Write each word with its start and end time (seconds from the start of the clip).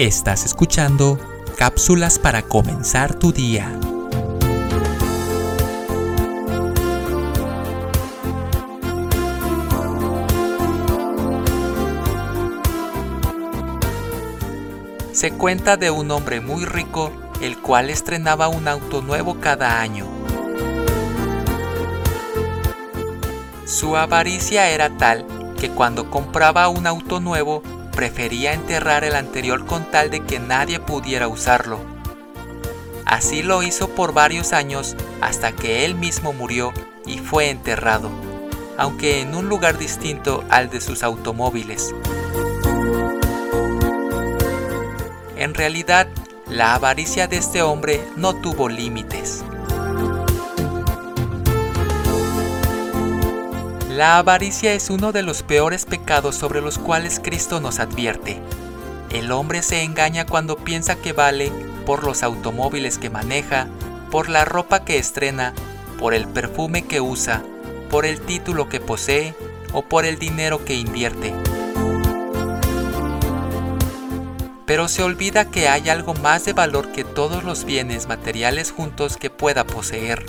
Estás 0.00 0.46
escuchando 0.46 1.18
cápsulas 1.58 2.18
para 2.18 2.40
comenzar 2.40 3.18
tu 3.18 3.32
día. 3.32 3.70
Se 15.12 15.32
cuenta 15.32 15.76
de 15.76 15.90
un 15.90 16.10
hombre 16.12 16.40
muy 16.40 16.64
rico, 16.64 17.12
el 17.42 17.58
cual 17.58 17.90
estrenaba 17.90 18.48
un 18.48 18.68
auto 18.68 19.02
nuevo 19.02 19.38
cada 19.38 19.82
año. 19.82 20.06
Su 23.66 23.98
avaricia 23.98 24.70
era 24.70 24.96
tal 24.96 25.26
que 25.60 25.68
cuando 25.68 26.10
compraba 26.10 26.68
un 26.68 26.86
auto 26.86 27.20
nuevo 27.20 27.62
prefería 28.00 28.54
enterrar 28.54 29.04
el 29.04 29.14
anterior 29.14 29.66
con 29.66 29.84
tal 29.90 30.08
de 30.08 30.20
que 30.20 30.38
nadie 30.38 30.80
pudiera 30.80 31.28
usarlo. 31.28 31.78
Así 33.04 33.42
lo 33.42 33.62
hizo 33.62 33.90
por 33.90 34.14
varios 34.14 34.54
años 34.54 34.96
hasta 35.20 35.52
que 35.52 35.84
él 35.84 35.96
mismo 35.96 36.32
murió 36.32 36.72
y 37.04 37.18
fue 37.18 37.50
enterrado, 37.50 38.08
aunque 38.78 39.20
en 39.20 39.34
un 39.34 39.50
lugar 39.50 39.76
distinto 39.76 40.44
al 40.48 40.70
de 40.70 40.80
sus 40.80 41.02
automóviles. 41.02 41.94
En 45.36 45.52
realidad, 45.52 46.08
la 46.48 46.74
avaricia 46.74 47.26
de 47.26 47.36
este 47.36 47.60
hombre 47.60 48.02
no 48.16 48.34
tuvo 48.34 48.70
límites. 48.70 49.44
La 54.00 54.16
avaricia 54.16 54.72
es 54.72 54.88
uno 54.88 55.12
de 55.12 55.22
los 55.22 55.42
peores 55.42 55.84
pecados 55.84 56.34
sobre 56.34 56.62
los 56.62 56.78
cuales 56.78 57.20
Cristo 57.22 57.60
nos 57.60 57.80
advierte. 57.80 58.40
El 59.10 59.30
hombre 59.30 59.62
se 59.62 59.82
engaña 59.82 60.24
cuando 60.24 60.56
piensa 60.56 60.96
que 60.96 61.12
vale 61.12 61.52
por 61.84 62.02
los 62.02 62.22
automóviles 62.22 62.96
que 62.96 63.10
maneja, 63.10 63.66
por 64.10 64.30
la 64.30 64.46
ropa 64.46 64.86
que 64.86 64.96
estrena, 64.96 65.52
por 65.98 66.14
el 66.14 66.26
perfume 66.26 66.86
que 66.86 67.02
usa, 67.02 67.42
por 67.90 68.06
el 68.06 68.22
título 68.22 68.70
que 68.70 68.80
posee 68.80 69.34
o 69.74 69.82
por 69.82 70.06
el 70.06 70.18
dinero 70.18 70.64
que 70.64 70.76
invierte. 70.76 71.34
Pero 74.64 74.88
se 74.88 75.02
olvida 75.02 75.50
que 75.50 75.68
hay 75.68 75.90
algo 75.90 76.14
más 76.14 76.46
de 76.46 76.54
valor 76.54 76.90
que 76.92 77.04
todos 77.04 77.44
los 77.44 77.66
bienes 77.66 78.08
materiales 78.08 78.72
juntos 78.72 79.18
que 79.18 79.28
pueda 79.28 79.64
poseer. 79.64 80.24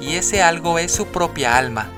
Y 0.00 0.14
ese 0.14 0.42
algo 0.42 0.80
es 0.80 0.90
su 0.90 1.06
propia 1.06 1.56
alma 1.56 1.88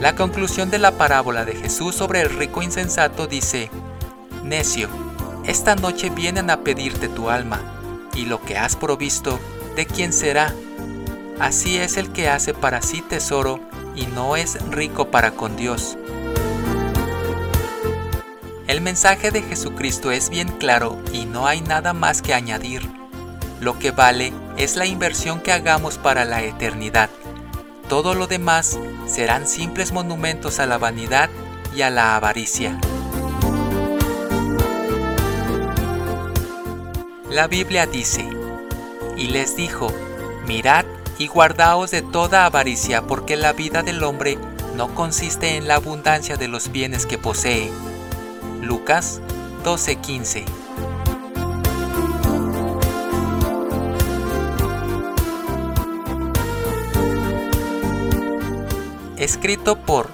La 0.00 0.16
conclusión 0.16 0.70
de 0.70 0.78
la 0.78 0.92
parábola 0.92 1.44
de 1.44 1.54
Jesús 1.54 1.94
sobre 1.94 2.22
el 2.22 2.30
rico 2.30 2.62
insensato 2.62 3.26
dice, 3.26 3.70
Necio, 4.42 4.88
esta 5.44 5.76
noche 5.76 6.08
vienen 6.08 6.48
a 6.48 6.60
pedirte 6.64 7.06
tu 7.08 7.28
alma, 7.28 7.60
y 8.14 8.24
lo 8.24 8.40
que 8.40 8.56
has 8.56 8.76
provisto, 8.76 9.38
¿de 9.76 9.84
quién 9.84 10.14
será? 10.14 10.54
Así 11.38 11.76
es 11.76 11.98
el 11.98 12.12
que 12.12 12.30
hace 12.30 12.54
para 12.54 12.80
sí 12.80 13.02
tesoro 13.02 13.60
y 13.94 14.06
no 14.06 14.36
es 14.36 14.58
rico 14.70 15.10
para 15.10 15.32
con 15.32 15.56
Dios. 15.56 15.98
El 18.68 18.80
mensaje 18.80 19.30
de 19.30 19.42
Jesucristo 19.42 20.12
es 20.12 20.30
bien 20.30 20.48
claro 20.48 20.98
y 21.12 21.26
no 21.26 21.46
hay 21.46 21.60
nada 21.60 21.92
más 21.92 22.22
que 22.22 22.32
añadir. 22.32 22.88
Lo 23.60 23.78
que 23.78 23.90
vale 23.90 24.32
es 24.56 24.76
la 24.76 24.86
inversión 24.86 25.40
que 25.40 25.52
hagamos 25.52 25.98
para 25.98 26.24
la 26.24 26.42
eternidad. 26.42 27.10
Todo 27.88 28.14
lo 28.14 28.26
demás 28.26 28.78
serán 29.10 29.46
simples 29.48 29.92
monumentos 29.92 30.60
a 30.60 30.66
la 30.66 30.78
vanidad 30.78 31.28
y 31.74 31.82
a 31.82 31.90
la 31.90 32.16
avaricia. 32.16 32.78
La 37.28 37.48
Biblia 37.48 37.86
dice, 37.86 38.28
y 39.16 39.28
les 39.28 39.56
dijo, 39.56 39.92
mirad 40.46 40.84
y 41.18 41.26
guardaos 41.26 41.90
de 41.90 42.02
toda 42.02 42.46
avaricia, 42.46 43.02
porque 43.02 43.36
la 43.36 43.52
vida 43.52 43.82
del 43.82 44.02
hombre 44.04 44.38
no 44.76 44.94
consiste 44.94 45.56
en 45.56 45.68
la 45.68 45.74
abundancia 45.74 46.36
de 46.36 46.48
los 46.48 46.72
bienes 46.72 47.06
que 47.06 47.18
posee. 47.18 47.70
Lucas 48.62 49.20
12:15 49.64 50.59
escrito 59.20 59.76
por 59.76 60.08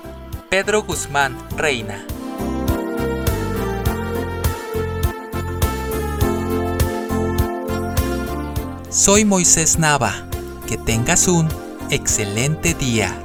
Pedro 0.51 0.83
Guzmán 0.83 1.39
Reina. 1.57 2.05
Soy 8.91 9.25
Moisés 9.25 9.79
Nava. 9.79 10.13
Que 10.67 10.77
tengas 10.77 11.29
un 11.29 11.49
excelente 11.91 12.75
día. 12.75 13.23